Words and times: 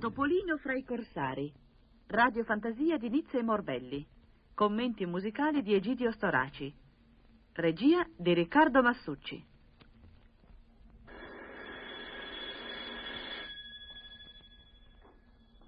Topolino 0.00 0.56
fra 0.56 0.74
i 0.74 0.82
corsari. 0.82 1.52
Radio 2.06 2.42
Fantasia 2.44 2.96
di 2.96 3.10
Nizza 3.10 3.36
e 3.38 3.42
Morbelli. 3.42 4.02
Commenti 4.54 5.04
musicali 5.04 5.60
di 5.60 5.74
Egidio 5.74 6.10
Storaci. 6.10 6.74
Regia 7.52 8.08
di 8.16 8.32
Riccardo 8.32 8.80
Massucci. 8.80 9.44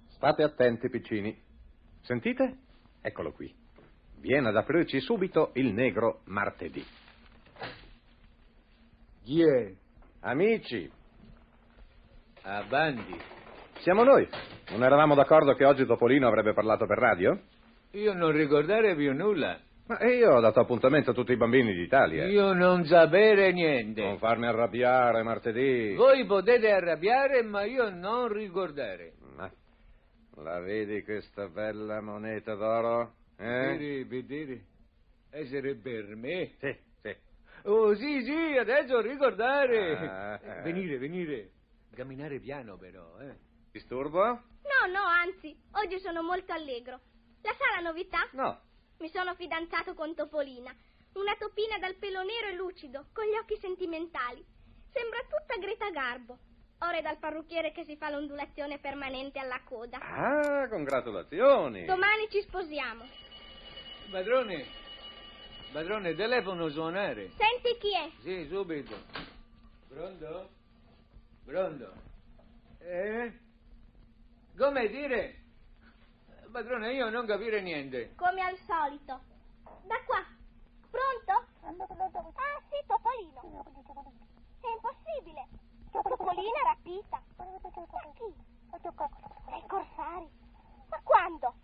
State 0.08 0.42
attenti, 0.42 0.88
piccini. 0.88 1.38
Sentite? 2.01 2.56
Eccolo 3.03 3.33
qui. 3.33 3.54
Viene 4.17 4.49
ad 4.49 4.56
aprirci 4.56 4.99
subito 5.01 5.51
il 5.56 5.74
negro 5.74 6.22
martedì. 6.24 6.83
Chi 9.24 9.42
è? 9.42 9.74
Amici, 10.21 10.90
Avanti. 12.40 13.42
Siamo 13.83 14.04
noi. 14.04 14.28
Non 14.71 14.85
eravamo 14.85 15.14
d'accordo 15.14 15.54
che 15.54 15.64
oggi 15.64 15.85
Topolino 15.85 16.28
avrebbe 16.28 16.52
parlato 16.54 16.86
per 16.86 16.98
radio? 16.98 17.38
Io 17.92 18.14
non 18.14 18.30
ricordare 18.30 18.95
più 18.95 19.12
nulla. 19.12 19.58
Ma 19.88 19.98
io 20.06 20.34
ho 20.34 20.41
dato 20.41 20.60
appuntamento 20.60 21.10
a 21.10 21.14
tutti 21.14 21.32
i 21.32 21.36
bambini 21.36 21.74
d'Italia. 21.74 22.27
Io 22.27 22.52
non 22.52 22.84
sapere 22.84 23.52
niente. 23.52 24.02
Non 24.02 24.18
farmi 24.18 24.46
arrabbiare 24.46 25.22
martedì. 25.24 25.95
Voi 25.95 26.24
potete 26.24 26.70
arrabbiare, 26.70 27.42
ma 27.42 27.64
io 27.64 27.91
non 27.91 28.28
ricordare. 28.32 29.14
Ma 29.34 29.50
la 30.36 30.60
vedi 30.60 31.02
questa 31.02 31.48
bella 31.48 32.00
moneta 32.00 32.55
d'oro? 32.55 33.14
Eh? 33.36 33.77
Vedere, 33.77 34.05
vedere. 34.05 34.60
Essere 35.30 35.74
per 35.74 36.14
me. 36.14 36.52
Sì, 36.60 36.77
sì. 37.02 37.16
Oh, 37.64 37.94
sì, 37.94 38.22
sì, 38.22 38.56
adesso 38.56 39.00
ricordare. 39.00 39.96
Ah. 39.96 40.41
Venire, 40.62 40.98
venire. 40.98 41.48
Camminare 41.94 42.38
piano, 42.38 42.77
però, 42.77 43.19
eh. 43.20 43.50
Disturbo? 43.72 44.20
No, 44.22 44.86
no, 44.92 45.02
anzi, 45.02 45.56
oggi 45.72 45.98
sono 45.98 46.22
molto 46.22 46.52
allegro. 46.52 47.00
La 47.40 47.52
sa 47.54 47.80
la 47.80 47.88
novità? 47.88 48.28
No. 48.33 48.60
Mi 48.98 49.08
sono 49.08 49.34
fidanzato 49.34 49.94
con 49.94 50.14
Topolina, 50.14 50.70
una 51.14 51.34
topina 51.36 51.78
dal 51.78 51.97
pelo 51.97 52.22
nero 52.22 52.48
e 52.48 52.55
lucido, 52.55 53.06
con 53.14 53.24
gli 53.24 53.34
occhi 53.34 53.56
sentimentali. 53.56 54.44
Sembra 54.92 55.20
tutta 55.22 55.58
Greta 55.58 55.88
Garbo. 55.88 56.38
Ora 56.80 56.98
è 56.98 57.02
dal 57.02 57.16
parrucchiere 57.19 57.72
che 57.72 57.84
si 57.84 57.97
fa 57.97 58.10
l'ondulazione 58.10 58.78
permanente 58.78 59.38
alla 59.38 59.60
coda. 59.64 59.98
Ah, 60.00 60.69
congratulazioni. 60.69 61.86
Domani 61.86 62.28
ci 62.28 62.42
sposiamo. 62.42 63.06
Padrone, 64.10 64.66
padrone, 65.72 66.14
telefono 66.14 66.69
suonare. 66.69 67.30
Senti 67.38 67.78
chi 67.78 67.97
è? 67.97 68.10
Sì, 68.20 68.47
subito. 68.48 68.94
Pronto? 69.88 70.50
Pronto? 71.47 71.92
Eh? 72.80 73.32
Come 74.56 74.89
dire? 74.89 75.41
Padrone, 76.53 76.92
io 76.92 77.08
non 77.08 77.27
capire 77.27 77.62
niente. 77.62 78.14
Come 78.17 78.42
al 78.42 78.56
solito. 78.67 79.20
Da 79.84 79.98
qua. 80.05 80.22
Pronto? 80.91 81.47
Ah, 81.62 82.61
sì, 82.69 82.86
Topolino. 82.86 83.41
È 84.61 84.67
impossibile. 84.69 85.48
Topolina 85.91 86.62
rapita. 86.64 87.22
Da 87.36 87.44
chi? 88.14 88.34
Dai 89.47 89.67
corsari. 89.67 90.28
Ma 90.89 91.00
quando? 91.03 91.55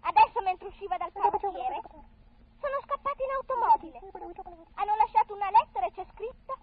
Adesso 0.00 0.40
mentre 0.42 0.68
usciva 0.68 0.96
dal 0.96 1.10
parrucchiere? 1.12 1.80
Sono 2.60 2.78
scappati 2.84 3.22
in 3.22 3.30
automobile. 3.32 3.98
Hanno 4.74 4.94
lasciato 4.96 5.34
una 5.34 5.50
lettera 5.50 5.86
e 5.86 5.92
c'è 5.92 6.06
scritto 6.14 6.56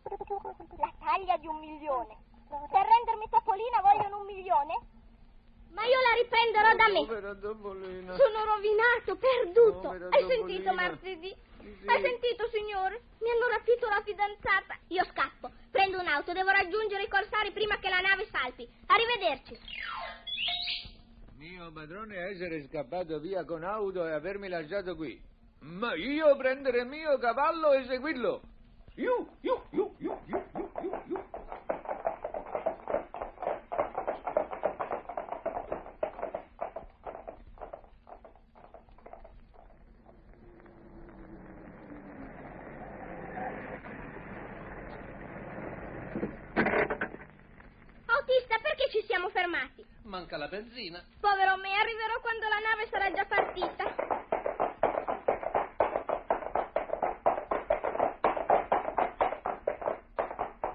la 0.77 0.93
taglia 0.99 1.37
di 1.37 1.47
un 1.47 1.59
milione. 1.59 2.15
Per 2.47 2.85
rendermi 2.85 3.27
Topolina 3.29 3.81
vogliono 3.81 4.19
un 4.21 4.25
milione? 4.25 4.97
Ma 5.71 5.83
io 5.85 5.99
la 6.01 6.13
riprenderò 6.21 6.75
da 6.75 6.87
me. 6.91 7.05
Povera 7.05 7.35
Topolina. 7.35 8.15
Sono 8.15 8.43
rovinato, 8.45 9.15
perduto. 9.15 9.79
Povera 9.79 10.05
Hai 10.09 10.21
Topolina. 10.21 10.47
sentito 10.47 10.73
martedì? 10.73 11.35
Sì. 11.59 11.85
Hai 11.85 12.01
sentito, 12.01 12.49
signore? 12.51 13.01
Mi 13.19 13.29
hanno 13.29 13.47
rapito 13.47 13.87
la 13.87 14.01
fidanzata. 14.03 14.75
Io 14.89 15.03
scappo. 15.05 15.51
Prendo 15.71 15.99
un'auto, 15.99 16.33
devo 16.33 16.49
raggiungere 16.49 17.03
i 17.03 17.07
corsari 17.07 17.51
prima 17.51 17.77
che 17.77 17.89
la 17.89 17.99
nave 17.99 18.27
salti. 18.31 18.67
Arrivederci. 18.87 19.57
Mio 21.37 21.71
padrone 21.71 22.15
è 22.15 22.31
essere 22.31 22.65
scappato 22.67 23.19
via 23.19 23.45
con 23.45 23.63
auto 23.63 24.05
e 24.05 24.11
avermi 24.11 24.49
lasciato 24.49 24.95
qui. 24.95 25.21
Ma 25.59 25.93
io 25.95 26.35
prendere 26.35 26.81
il 26.81 26.87
mio 26.87 27.17
cavallo 27.17 27.71
e 27.73 27.85
seguirlo. 27.85 28.41
Iu, 28.95 29.29
iu, 29.41 29.61
iu, 29.71 29.95
iu, 29.99 29.99
iu, 29.99 30.19
iu, 30.25 30.39
iu, 30.39 30.48
Manca 50.19 50.35
la 50.35 50.49
benzina. 50.49 51.01
Povero 51.21 51.55
me, 51.55 51.71
arriverò 51.71 52.19
quando 52.19 52.49
la 52.49 52.59
nave 52.59 52.87
sarà 52.91 53.09
già 53.13 53.23
partita. 53.23 53.85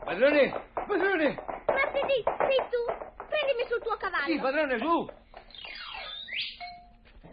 Padrone, 0.02 0.50
padrone. 0.72 1.44
Martedì, 1.66 2.24
sei 2.24 2.60
tu? 2.70 3.26
Prendimi 3.28 3.68
sul 3.68 3.82
tuo 3.82 3.96
cavallo. 3.98 4.32
Sì, 4.32 4.38
padrone, 4.38 4.78
su. 4.78 5.10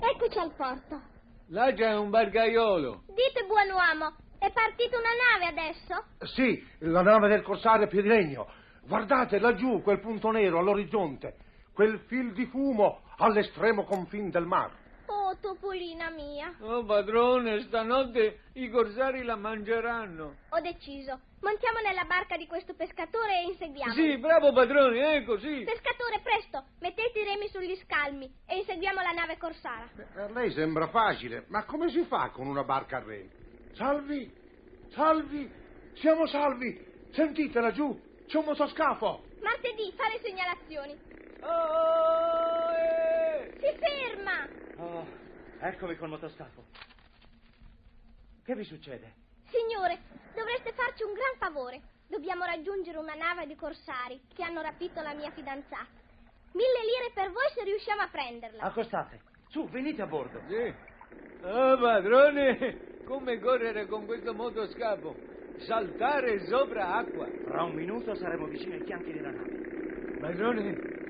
Eccoci 0.02 0.38
al 0.38 0.54
porto. 0.54 1.02
Là 1.48 1.72
c'è 1.72 1.96
un 1.96 2.10
barcaiolo. 2.10 3.04
Dite, 3.08 3.46
buon 3.48 3.70
uomo, 3.72 4.16
è 4.38 4.52
partita 4.52 4.98
una 4.98 5.14
nave 5.40 5.46
adesso? 5.46 6.04
Sì, 6.36 6.62
la 6.80 7.04
nave 7.04 7.30
del 7.30 7.42
corsario 7.42 7.88
Piediregno. 7.88 8.52
Guardate 8.84 9.40
laggiù 9.40 9.82
quel 9.82 10.02
punto 10.02 10.30
nero 10.32 10.60
all'orizzonte, 10.60 11.36
quel 11.74 12.00
fil 12.08 12.34
di 12.34 12.46
fumo 12.46 13.02
all'estremo 13.18 13.84
confine 13.84 14.30
del 14.30 14.46
mare. 14.46 14.80
Oh, 15.08 15.38
Topolina 15.40 16.10
mia. 16.10 16.56
Oh, 16.62 16.86
padrone, 16.86 17.62
stanotte 17.64 18.40
i 18.54 18.70
corsari 18.70 19.24
la 19.24 19.36
mangeranno. 19.36 20.36
Ho 20.50 20.60
deciso. 20.62 21.20
Montiamo 21.42 21.80
nella 21.80 22.06
barca 22.06 22.38
di 22.38 22.48
questo 22.48 22.74
pescatore 22.76 23.40
e 23.40 23.48
inseguiamo. 23.48 23.94
Sì, 23.94 24.18
bravo 24.18 24.54
padrone, 24.54 25.16
ecco, 25.16 25.38
sì. 25.40 25.64
Pescatore, 25.66 26.22
presto, 26.22 26.64
mettete 26.80 27.20
i 27.20 27.24
remi 27.24 27.48
sugli 27.50 27.76
scalmi 27.84 28.32
e 28.46 28.58
inseguiamo 28.58 29.02
la 29.02 29.12
nave 29.12 29.38
corsara. 29.38 29.90
A 30.16 30.30
lei 30.32 30.52
sembra 30.52 30.88
facile, 30.88 31.46
ma 31.48 31.64
come 31.66 31.90
si 31.90 32.04
fa 32.06 32.30
con 32.30 32.48
una 32.48 32.64
barca 32.64 32.98
a 32.98 33.04
remi? 33.04 33.30
Salvi, 33.74 34.32
salvi, 34.94 35.52
siamo 35.96 36.26
salvi. 36.28 36.90
Sentite 37.12 37.60
laggiù, 37.60 38.00
c'è 38.28 38.38
un 38.38 38.46
motoscafo. 38.46 39.24
Martedì, 39.42 39.92
fa 39.96 40.08
le 40.08 40.20
segnalazioni. 40.22 41.11
Oh, 41.42 42.72
eh. 42.74 43.52
Si 43.60 43.78
ferma! 43.80 44.48
Oh, 44.78 45.06
eccomi 45.60 45.96
col 45.96 46.10
motoscafo. 46.10 46.64
Che 48.44 48.56
vi 48.56 48.64
succede? 48.64 49.14
Signore, 49.50 50.00
dovreste 50.34 50.74
farci 50.74 51.04
un 51.04 51.14
gran 51.14 51.36
favore. 51.38 51.82
Dobbiamo 52.08 52.44
raggiungere 52.44 52.98
una 52.98 53.14
nave 53.14 53.48
di 53.48 53.56
corsari 53.56 54.20
che 54.34 54.44
hanno 54.44 54.62
rapito 54.62 55.02
la 55.02 55.14
mia 55.14 55.32
fidanzata. 55.32 56.00
Mille 56.54 56.84
lire 56.84 57.12
per 57.14 57.32
voi 57.32 57.48
se 57.54 57.64
riusciamo 57.64 58.02
a 58.02 58.10
prenderla. 58.10 58.64
Accostate. 58.64 59.22
Su, 59.48 59.68
venite 59.70 60.02
a 60.02 60.08
bordo. 60.08 60.42
Sì. 60.48 60.74
Oh, 61.44 61.78
padrone, 61.78 63.04
come 63.06 63.40
correre 63.40 63.88
con 63.88 64.06
questo 64.06 64.34
motoscafo? 64.34 65.16
Saltare 65.60 66.46
sopra 66.48 66.96
acqua. 66.96 67.28
Fra 67.46 67.64
un 67.64 67.74
minuto 67.74 68.16
saremo 68.16 68.48
vicino 68.48 68.76
ai 68.76 68.84
fianchi 68.84 69.14
della 69.14 69.32
nave. 69.32 70.18
Padrone, 70.20 71.01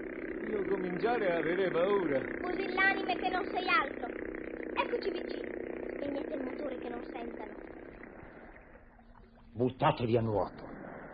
io 0.49 0.65
cominciare 0.67 1.31
a 1.31 1.37
avere 1.37 1.69
paura. 1.69 2.19
Usi 2.41 2.73
l'anime 2.73 3.15
che 3.15 3.29
non 3.29 3.45
sei 3.45 3.67
altro. 3.67 4.07
Eccoci 4.73 5.11
vicini. 5.11 5.49
Spegnete 5.95 6.33
il 6.33 6.43
motore 6.43 6.77
che 6.77 6.89
non 6.89 7.03
sentano. 7.11 7.53
Buttatevi 9.53 10.17
a 10.17 10.21
nuoto. 10.21 10.67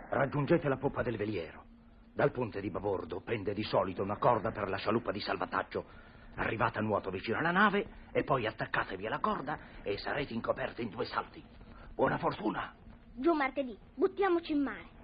Raggiungete 0.09 0.67
la 0.69 0.77
poppa 0.77 1.03
del 1.03 1.17
veliero. 1.17 1.65
Dal 2.13 2.31
ponte 2.31 2.61
di 2.61 2.69
babordo 2.69 3.19
pende 3.19 3.53
di 3.53 3.63
solito 3.63 4.01
una 4.01 4.17
corda 4.17 4.51
per 4.51 4.69
la 4.69 4.77
scialuppa 4.77 5.11
di 5.11 5.19
salvataggio. 5.19 5.85
Arrivate 6.35 6.79
a 6.79 6.81
nuoto 6.81 7.09
vicino 7.09 7.37
alla 7.37 7.51
nave 7.51 7.85
e 8.11 8.23
poi 8.23 8.45
attaccatevi 8.45 9.05
alla 9.05 9.19
corda 9.19 9.59
e 9.83 9.97
sarete 9.97 10.33
incoperti 10.33 10.83
in 10.83 10.89
due 10.89 11.05
salti. 11.05 11.43
Buona 11.93 12.17
fortuna! 12.17 12.73
Giù 13.13 13.33
martedì, 13.33 13.77
buttiamoci 13.95 14.51
in 14.51 14.61
mare. 14.61 14.96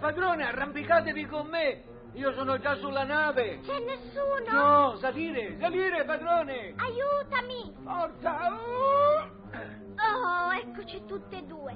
Padrone, 0.00 0.44
arrampicatevi 0.44 1.26
con 1.26 1.46
me. 1.46 1.82
Io 2.14 2.32
sono 2.32 2.58
già 2.58 2.74
sulla 2.76 3.04
nave! 3.04 3.60
C'è 3.60 3.78
nessuno! 3.78 4.50
No, 4.50 4.96
salire, 4.96 5.56
salire, 5.60 6.04
padrone! 6.04 6.74
Aiutami! 6.76 7.72
Forza! 7.84 8.36
Uh! 8.48 9.38
Oh, 10.02 10.52
eccoci 10.52 11.04
tutte 11.06 11.36
e 11.36 11.42
due. 11.44 11.72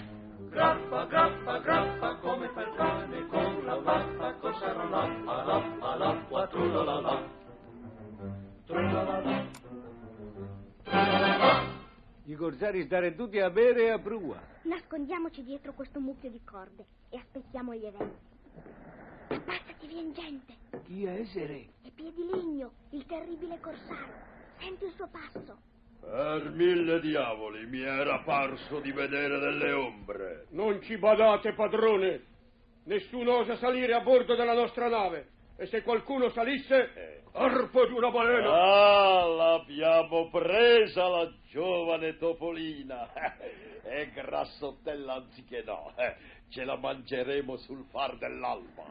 Grappa, 0.48 1.04
grappa, 1.04 1.58
grappa, 1.58 2.16
come 2.16 2.48
fa 2.48 2.62
il 2.62 2.74
cane 2.76 3.26
con 3.28 3.62
la 3.64 3.76
pappa, 3.76 4.32
con 4.40 4.54
sarà 4.54 4.84
lappa, 4.84 5.44
lappa, 5.44 5.96
lappa, 5.96 6.46
trullalala. 6.48 7.22
Trullalala. 8.66 9.42
I 12.26 12.34
corsari 12.36 12.84
stare 12.84 13.14
tutti 13.14 13.38
a 13.38 13.50
bere 13.50 13.84
e 13.84 13.90
a 13.90 13.98
prua. 13.98 14.40
Nascondiamoci 14.62 15.42
dietro 15.42 15.74
questo 15.74 16.00
mucchio 16.00 16.30
di 16.30 16.40
corde 16.42 16.86
e 17.10 17.18
aspettiamo 17.18 17.74
gli 17.74 17.84
eventi. 17.84 18.16
Abbassati, 19.28 19.86
vien 19.86 20.12
gente. 20.14 20.54
Chi 20.84 21.04
essere? 21.04 21.66
E 21.82 21.90
Piediligno, 21.94 22.72
il 22.90 23.04
terribile 23.04 23.60
corsaro. 23.60 24.08
Senti 24.58 24.84
il 24.84 24.92
suo 24.92 25.08
passo. 25.08 25.58
Per 26.00 26.50
mille 26.50 27.00
diavoli 27.00 27.66
mi 27.66 27.82
era 27.82 28.22
parso 28.22 28.80
di 28.80 28.92
vedere 28.92 29.38
delle 29.38 29.72
ombre. 29.72 30.46
Non 30.50 30.80
ci 30.80 30.96
badate, 30.96 31.52
padrone. 31.52 32.22
Nessuno 32.84 33.36
osa 33.36 33.56
salire 33.56 33.92
a 33.92 34.00
bordo 34.00 34.34
della 34.34 34.54
nostra 34.54 34.88
nave. 34.88 35.28
E 35.56 35.66
se 35.66 35.82
qualcuno 35.82 36.30
salisse, 36.30 37.22
corpo 37.34 37.84
di 37.86 37.92
una 37.92 38.10
balena. 38.10 38.48
Ah, 38.48 39.26
l'abbiamo 39.26 40.30
presa 40.30 41.08
la 41.08 41.32
giovane 41.50 42.16
Topolina. 42.16 43.12
È 43.82 44.08
grassottella 44.12 45.14
anziché 45.14 45.62
no. 45.64 45.92
Ce 46.48 46.64
la 46.64 46.76
mangeremo 46.76 47.56
sul 47.56 47.84
far 47.90 48.16
dell'alba. 48.18 48.84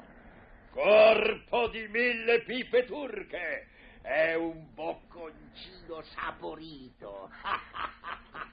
Corpo 0.72 1.69
di 1.69 1.88
mille 1.88 2.42
pipe 2.42 2.86
turche. 2.86 3.69
È 4.01 4.34
un 4.34 4.74
bocconcino 4.74 6.01
saporito. 6.13 7.30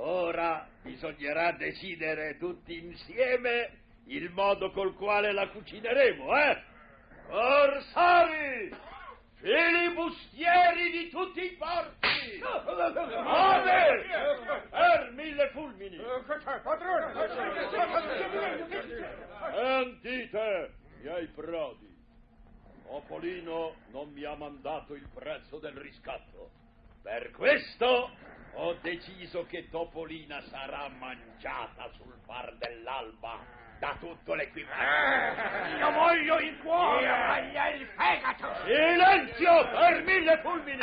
Ora 0.00 0.68
bisognerà 0.82 1.52
decidere 1.52 2.36
tutti 2.38 2.76
insieme 2.76 3.78
il 4.04 4.30
modo 4.30 4.70
col 4.70 4.94
quale 4.94 5.32
la 5.32 5.48
cucineremo, 5.48 6.36
eh? 6.36 6.62
Corsari! 7.28 8.74
Filibustieri 9.34 10.90
di 10.90 11.10
tutti 11.10 11.44
i 11.44 11.56
porti! 11.56 12.40
Ave! 13.24 14.06
Per 14.70 15.10
mille 15.12 15.48
fulmini! 15.50 16.00
Sentite, 19.52 20.72
miei 21.02 21.26
prodi. 21.28 21.96
Topolino 22.84 23.74
non 23.90 24.10
mi 24.12 24.24
ha 24.24 24.34
mandato 24.34 24.94
il 24.94 25.06
prezzo 25.14 25.58
del 25.58 25.74
riscatto. 25.74 26.50
Per 27.02 27.30
questo 27.32 28.10
ho 28.54 28.74
deciso 28.80 29.44
che 29.46 29.68
Topolina 29.68 30.40
sarà 30.48 30.88
mangiata 30.88 31.90
sul 31.96 32.14
far 32.24 32.54
dell'alba 32.56 33.66
da 33.78 33.96
tutto 34.00 34.34
l'equipaggio. 34.34 35.76
Io 35.76 35.90
voglio 35.92 36.38
il 36.38 36.58
cuore. 36.58 36.97
Voglio 37.38 37.76
il 37.76 37.86
fegato. 37.96 38.48
Silenzio 38.64 39.68
per 39.70 40.02
mille 40.04 40.40
fulmini. 40.42 40.80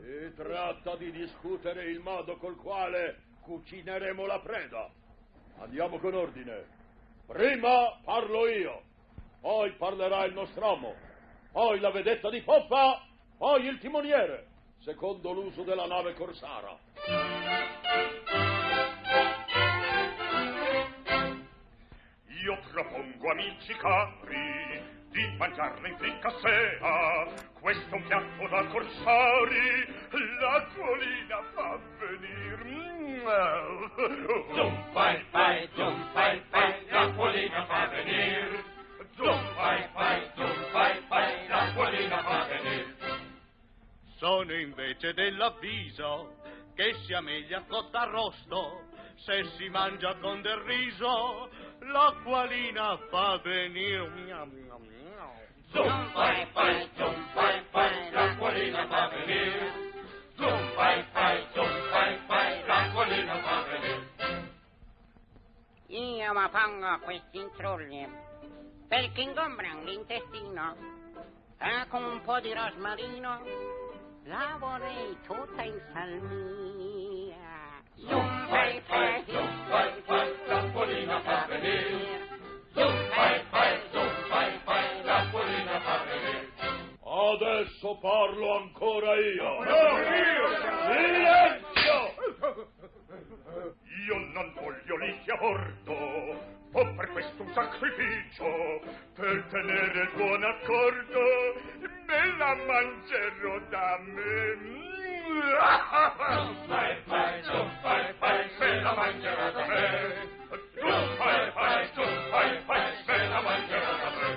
Si 0.00 0.34
tratta 0.34 0.96
di 0.96 1.10
discutere 1.12 1.84
il 1.84 2.00
modo 2.00 2.36
col 2.36 2.56
quale 2.56 3.22
cucineremo 3.42 4.26
la 4.26 4.40
preda. 4.40 4.90
Andiamo 5.60 5.98
con 5.98 6.14
ordine. 6.14 6.76
Prima 7.26 7.98
parlo 8.04 8.48
io, 8.48 8.82
poi 9.40 9.72
parlerà 9.72 10.24
il 10.24 10.32
nostromo, 10.32 10.94
poi 11.52 11.78
la 11.78 11.90
vedetta 11.90 12.30
di 12.30 12.40
poppa, 12.40 13.02
poi 13.36 13.66
il 13.66 13.78
timoniere, 13.78 14.46
secondo 14.78 15.32
l'uso 15.32 15.62
della 15.62 15.86
nave 15.86 16.14
corsara. 16.14 16.74
Propongo, 22.98 23.30
amici 23.30 23.74
cari, 23.74 24.82
di 25.10 25.36
mangiarla 25.36 25.88
in 25.88 25.96
fricassea. 25.96 27.26
Questo 27.60 27.94
è 27.94 27.94
un 27.94 28.06
piatto 28.06 28.48
da 28.48 28.64
corsari, 28.66 29.86
l'acquolina 30.40 31.42
fa 31.54 31.78
venir. 31.98 32.66
Zum 34.54 34.92
fai 34.92 35.24
fai, 35.30 35.68
zum 35.74 36.10
fai 36.12 36.42
fai, 36.50 36.86
l'acquolina 36.88 37.66
fa 37.66 37.86
venir. 37.88 38.64
Zum 39.16 39.54
fai 39.54 39.88
fai, 39.92 40.30
zum 40.34 40.64
fai 40.70 41.02
fai, 41.08 41.48
l'acquolina 41.48 42.22
fa 42.22 42.44
venir. 42.46 42.96
Sono 44.16 44.52
invece 44.52 45.14
dell'avviso 45.14 46.36
che 46.74 46.94
si 47.04 47.12
ameglia 47.12 47.62
cotta 47.68 48.00
arrosto. 48.00 48.86
Se 49.16 49.44
si 49.56 49.68
mangia 49.68 50.14
con 50.20 50.40
del 50.42 50.58
riso, 50.58 51.50
l'acquolina 51.92 52.96
fa 53.10 53.38
venir. 53.44 54.08
Miam, 54.14 54.50
miam, 54.52 54.82
miam. 54.88 55.32
Zum 55.72 56.10
fai 56.14 56.46
fai, 56.54 56.88
zum 56.96 57.14
fai 57.34 57.62
fai, 57.72 58.10
l'acquolina 58.12 58.86
fa 58.88 59.08
venir. 59.08 59.72
Zum 60.36 60.60
fai 60.76 61.04
fai, 61.12 61.46
zum 61.54 61.72
fai 61.90 62.18
fai, 62.28 62.50
l'acquolina 62.66 63.36
fa 63.42 63.56
venir. 63.68 64.00
Io 65.88 66.34
mi 66.34 66.48
pongo 66.50 66.98
questi 67.04 67.38
intrulli 67.38 68.06
perché 68.88 69.20
ingombrano 69.22 69.84
l'intestino 69.84 70.76
e 71.58 71.86
con 71.88 72.04
un 72.04 72.20
po' 72.22 72.40
di 72.40 72.52
rosmarino 72.52 73.42
la 74.24 74.56
vorrei 74.58 75.16
tutta 75.26 75.62
in 75.62 75.80
salmia. 75.92 77.36
Zum 77.96 78.37
fai 78.48 78.80
fai, 78.88 79.24
zum 79.26 79.48
fai 79.68 80.02
fai, 80.06 80.28
l'acquolina 80.46 81.20
fa 81.20 81.46
venir. 81.48 82.26
Zum 82.74 82.94
fai 83.14 83.42
fai, 83.50 83.80
zum 83.92 84.10
fai 84.30 84.50
fai, 84.64 85.02
l'acquolina 85.04 85.80
fa 85.80 85.96
venir. 86.08 86.46
Adesso 87.02 87.98
parlo 88.00 88.56
ancora 88.56 89.14
io. 89.16 89.50
Silenzio! 90.88 91.98
Io 94.08 94.16
non 94.32 94.52
voglio 94.54 94.96
liti 94.96 95.30
a 95.30 95.36
bordo, 95.36 95.94
ho 96.72 96.94
per 96.94 97.08
questo 97.12 97.42
un 97.42 97.52
sacrificio, 97.52 98.80
per 99.14 99.44
tenere 99.50 100.00
il 100.00 100.10
buon 100.16 100.42
accordo, 100.44 101.20
me 102.06 102.36
la 102.38 102.54
mangerò 102.54 103.58
da 103.68 103.98
me. 104.00 104.97
Zum 105.38 106.56
fai 106.66 106.96
fai, 107.06 107.42
zum 107.44 107.70
fai 107.80 108.12
fai, 108.18 108.50
se 108.58 108.80
la 108.80 108.92
mangerà 108.92 109.50
da 109.50 109.66
me. 109.66 109.84
Zum 110.74 111.16
fai 111.16 111.50
fai, 111.52 111.88
zum 111.94 112.12
fai 112.30 112.60
fai, 112.66 112.82
se 113.06 113.28
la 113.28 113.40
mangerà 113.40 113.92
da 114.02 114.10
me. 114.16 114.28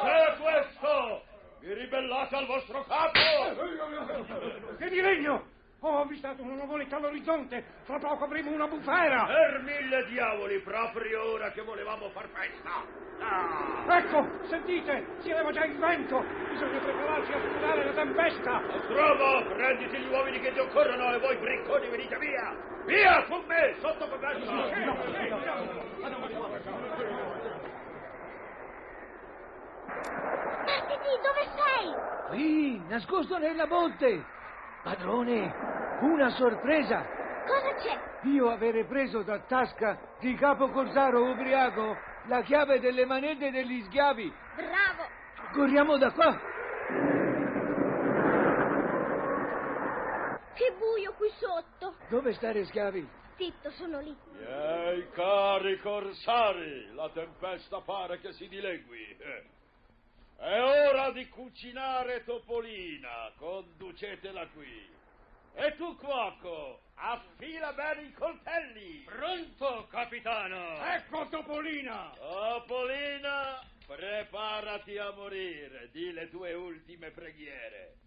Cos'è 0.00 0.36
questo? 0.42 1.22
Vi 1.60 1.72
ribellate 1.72 2.36
al 2.36 2.46
vostro 2.46 2.84
capo? 2.84 3.20
Che 4.78 4.88
di 4.88 5.00
legno! 5.00 5.53
Ho 5.86 6.00
avvistato 6.00 6.42
una 6.42 6.54
nuvoletta 6.54 6.96
all'orizzonte. 6.96 7.62
Fra 7.82 7.98
poco 7.98 8.24
avremo 8.24 8.50
una 8.50 8.66
bufera. 8.66 9.26
Per 9.26 9.60
mille 9.64 10.06
diavoli, 10.06 10.58
proprio 10.60 11.32
ora 11.32 11.50
che 11.50 11.60
volevamo 11.60 12.08
far 12.08 12.26
festa. 12.28 12.70
Ah! 13.20 13.98
Ecco, 13.98 14.26
sentite, 14.48 15.04
si 15.18 15.28
leva 15.28 15.52
già 15.52 15.62
il 15.64 15.76
vento. 15.76 16.24
Bisogna 16.48 16.78
prepararsi 16.78 17.32
a 17.32 17.38
scudare 17.38 17.84
la 17.84 17.92
tempesta. 17.92 18.60
Nostromo, 18.60 19.44
prenditi 19.52 19.98
gli 19.98 20.08
uomini 20.08 20.40
che 20.40 20.52
ti 20.54 20.58
occorrono 20.58 21.12
e 21.12 21.18
voi 21.18 21.36
bricconi 21.36 21.88
venite 21.90 22.16
via! 22.16 22.56
Via 22.86 23.22
con 23.28 23.44
me, 23.44 23.74
sotto 23.80 24.08
coperta! 24.08 24.52
Martedì, 30.64 31.12
dove 31.22 31.44
sei? 31.56 31.94
Qui, 32.28 32.82
nascosto 32.88 33.36
nella 33.36 33.66
botte. 33.66 34.32
Padrone, 34.82 35.73
una 36.04 36.30
sorpresa. 36.30 37.04
Cosa 37.46 37.74
c'è? 37.74 38.28
Io 38.28 38.50
avere 38.50 38.84
preso 38.86 39.22
da 39.22 39.40
tasca 39.40 39.98
di 40.20 40.34
capo 40.34 40.70
corsaro 40.70 41.30
ubriaco 41.30 41.96
la 42.26 42.42
chiave 42.42 42.80
delle 42.80 43.04
manette 43.04 43.50
degli 43.50 43.82
schiavi. 43.84 44.32
Bravo. 44.56 45.06
Corriamo 45.52 45.98
da 45.98 46.10
qua. 46.12 46.40
Che 50.54 50.72
buio 50.78 51.12
qui 51.14 51.28
sotto. 51.38 51.96
Dove 52.08 52.32
stare 52.34 52.64
schiavi? 52.64 53.06
Zitto, 53.36 53.70
sono 53.72 54.00
lì. 54.00 54.16
Miei 54.38 55.10
cari 55.10 55.78
corsari, 55.80 56.94
la 56.94 57.10
tempesta 57.10 57.80
pare 57.80 58.20
che 58.20 58.32
si 58.32 58.48
dilegui. 58.48 59.16
È 60.36 60.60
ora 60.62 61.10
di 61.10 61.28
cucinare 61.28 62.24
Topolina, 62.24 63.32
conducetela 63.36 64.46
qui. 64.54 64.92
E 65.56 65.76
tu, 65.76 65.96
cuoco, 65.96 66.82
affila 66.94 67.72
bene 67.74 68.02
i 68.02 68.12
coltelli. 68.12 69.04
Pronto, 69.04 69.86
capitano! 69.88 70.84
Ecco 70.84 71.28
Topolina! 71.28 72.12
Topolina, 72.16 73.60
preparati 73.86 74.98
a 74.98 75.12
morire, 75.12 75.90
di 75.92 76.12
le 76.12 76.28
tue 76.28 76.54
ultime 76.54 77.10
preghiere. 77.12 77.98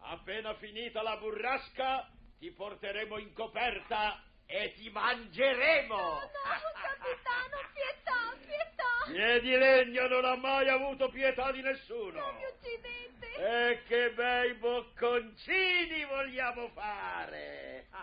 Appena 0.00 0.54
finita 0.54 1.02
la 1.02 1.16
burrasca, 1.16 2.06
ti 2.38 2.50
porteremo 2.50 3.18
in 3.18 3.32
coperta 3.32 4.22
e 4.44 4.74
ti 4.74 4.90
mangeremo. 4.90 5.96
capitano, 5.96 7.56
pietà, 7.72 8.36
pietà! 8.44 9.06
Piedilegno 9.06 10.06
non 10.06 10.24
ha 10.26 10.36
mai 10.36 10.68
avuto 10.68 11.08
pietà 11.08 11.50
di 11.50 11.62
nessuno. 11.62 12.32
Mi 12.32 12.44
uccidete! 12.44 12.99
E 13.42 13.80
che 13.86 14.12
bei 14.12 14.52
bocconcini 14.52 16.04
vogliamo 16.04 16.68
fare! 16.74 17.86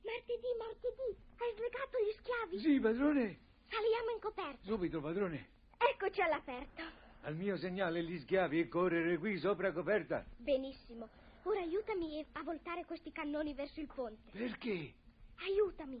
Martedì, 0.00 0.48
martedì, 0.58 1.14
hai 1.36 1.52
slegato 1.54 1.98
gli 1.98 2.12
schiavi? 2.18 2.58
Sì, 2.58 2.80
padrone. 2.80 3.38
Saliamo 3.68 4.10
in 4.14 4.18
coperta. 4.18 4.64
Subito, 4.64 5.02
padrone. 5.02 5.46
Eccoci 5.76 6.22
all'aperto. 6.22 6.82
Al 7.24 7.36
mio 7.36 7.58
segnale 7.58 8.02
gli 8.02 8.18
schiavi 8.18 8.60
e 8.60 8.68
correre 8.68 9.18
qui 9.18 9.36
sopra 9.36 9.72
coperta. 9.72 10.24
Benissimo. 10.38 11.06
Ora 11.42 11.60
aiutami 11.60 12.24
a 12.32 12.42
voltare 12.42 12.86
questi 12.86 13.12
cannoni 13.12 13.52
verso 13.52 13.78
il 13.80 13.88
ponte. 13.92 14.30
Perché? 14.30 14.94
Aiutami. 15.36 16.00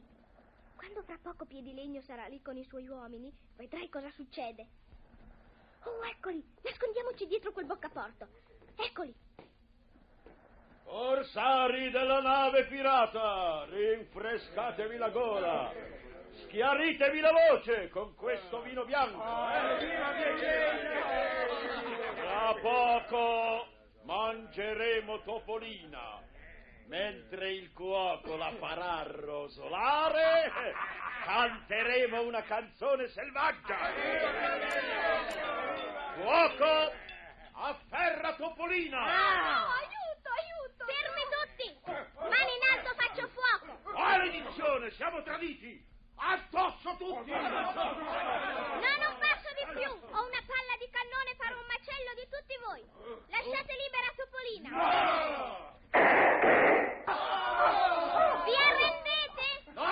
Quando 0.76 1.02
fra 1.02 1.18
poco 1.20 1.44
Piedilegno 1.44 2.00
sarà 2.00 2.24
lì 2.28 2.40
con 2.40 2.56
i 2.56 2.64
suoi 2.64 2.88
uomini, 2.88 3.30
vedrai 3.56 3.90
cosa 3.90 4.10
succede. 4.12 4.66
Oh, 5.84 6.04
eccoli! 6.04 6.42
Nascondiamoci 6.62 7.26
dietro 7.26 7.52
quel 7.52 7.66
boccaporto. 7.66 8.26
Eccoli! 8.76 9.14
Corsari 10.84 11.90
della 11.90 12.20
nave 12.20 12.66
pirata, 12.66 13.64
rinfrescatevi 13.64 14.96
la 14.98 15.08
gola. 15.08 15.72
Schiaritevi 16.44 17.20
la 17.20 17.32
voce 17.32 17.88
con 17.88 18.14
questo 18.14 18.60
vino 18.62 18.84
bianco. 18.84 19.18
Tra 22.16 22.54
poco 22.60 23.66
mangeremo 24.04 25.22
topolina, 25.22 26.22
mentre 26.88 27.52
il 27.52 27.72
cuoco 27.72 28.36
la 28.36 28.52
farà 28.58 29.02
rosolare, 29.06 30.52
canteremo 31.24 32.22
una 32.22 32.42
canzone 32.42 33.08
selvaggia. 33.08 33.78
Cuoco, 36.32 36.90
afferra 37.52 38.32
topolina. 38.36 39.00
aiuto, 39.04 40.30
aiuto! 40.32 40.86
Fermi 40.88 41.24
tutti! 41.28 41.66
Mani 42.16 42.52
in 42.56 42.64
alto, 42.72 42.94
faccio 42.96 43.28
fuoco! 43.28 43.92
Maledizione, 43.92 44.90
siamo 44.92 45.22
traditi! 45.24 45.84
Addosso 46.16 46.96
tutti! 46.96 47.30
No, 47.32 47.36
non 47.36 49.14
passo 49.20 49.52
di 49.58 49.76
più! 49.76 49.90
Ho 49.90 50.24
una 50.24 50.42
palla 50.48 50.74
di 50.80 50.88
cannone, 50.88 51.36
farò 51.36 51.58
un 51.60 51.66
macello 51.68 52.14
di 52.16 52.26
tutti 52.32 52.56
voi! 52.64 52.80
Lasciate 53.28 53.76
libera 53.76 54.08
Topolina! 54.16 54.70
Vi 58.46 58.54
arrendete? 58.56 59.46
No! 59.74 59.84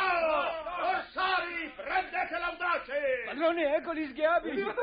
Corsari, 0.80 1.68
prendete 1.76 2.38
l'audace! 2.38 3.19
Padrone, 3.30 3.76
ecco 3.76 3.94
gli 3.94 4.08
schiavi. 4.10 4.50
Andiamoci! 4.50 4.74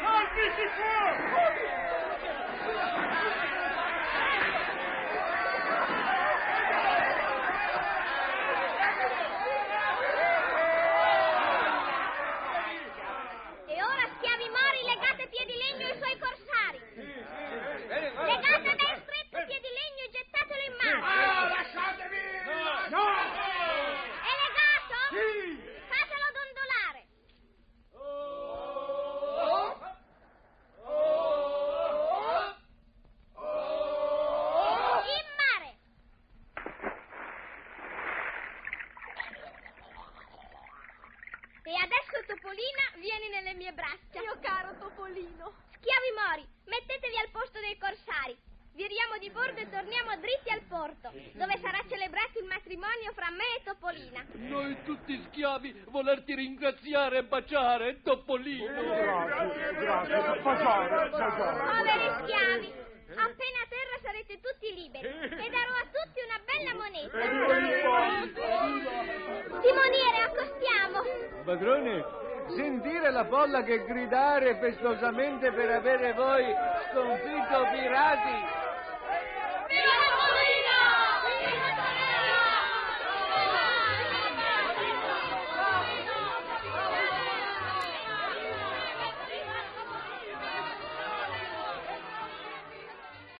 Colpi 0.00 0.44
si 0.56 0.66
può! 0.74 2.16
E 13.66 13.82
ora, 13.82 14.04
schiavi 14.16 14.48
mori, 14.48 14.80
legate 14.86 15.28
Piedilegno 15.28 15.88
e 15.88 15.92
i 15.94 15.98
suoi 15.98 16.18
corsari! 16.18 16.80
Legate 17.88 18.74
ben 18.76 19.02
stretto 19.04 19.36
Piedilegno 19.46 20.02
e 20.06 20.10
gettatelo 20.16 20.62
in 20.64 20.74
Ah, 20.80 20.98
mare! 20.98 21.48
lasciatemi! 21.54 22.16
È 24.28 24.32
legato? 24.44 24.96
Fatelo 25.92 26.28
dondolare! 26.38 27.00
In 35.08 35.26
mare! 35.40 35.70
E 41.64 41.74
adesso 41.74 42.24
Topolina 42.26 42.84
nelle 43.48 43.54
mie 43.54 43.72
braccia. 43.72 44.20
Mio 44.20 44.36
caro 44.40 44.76
Topolino. 44.78 45.52
Schiavi 45.80 46.12
mori, 46.12 46.46
mettetevi 46.66 47.16
al 47.16 47.30
posto 47.30 47.58
dei 47.60 47.78
corsari. 47.78 48.36
Viriamo 48.74 49.16
di 49.18 49.30
bordo 49.30 49.58
e 49.58 49.68
torniamo 49.68 50.14
dritti 50.20 50.50
al 50.50 50.62
porto, 50.68 51.10
dove 51.10 51.58
sarà 51.58 51.82
celebrato 51.88 52.38
il 52.38 52.46
matrimonio 52.46 53.10
fra 53.12 53.28
me 53.30 53.56
e 53.58 53.62
Topolina. 53.64 54.24
Noi 54.34 54.76
tutti 54.84 55.20
schiavi 55.26 55.82
volerti 55.88 56.34
ringraziare 56.36 57.18
e 57.18 57.24
baciare, 57.24 58.02
Topolino. 58.02 58.70
Grazie, 58.70 59.74
grazie. 59.74 60.42
Baciare, 60.42 61.08
baciare. 61.10 61.58
Poveri 61.58 62.08
schiavi, 62.22 62.72
appena 63.18 63.58
a 63.58 63.66
terra 63.66 63.98
sarete 64.00 64.38
tutti 64.38 64.72
liberi 64.72 65.08
e 65.08 65.50
darò 65.50 65.74
a 65.74 65.86
tutti 65.90 66.22
una 66.22 66.38
bella 66.46 66.74
moneta. 66.78 67.18
Timoniere, 69.58 70.18
accostiamo. 70.22 71.02
Padrone, 71.42 72.27
sentire 72.54 73.10
la 73.10 73.24
folla 73.26 73.62
che 73.62 73.84
gridare 73.84 74.56
festosamente 74.56 75.52
per 75.52 75.70
avere 75.70 76.12
voi 76.12 76.44
sconfitto 76.90 77.66
pirati 77.72 78.57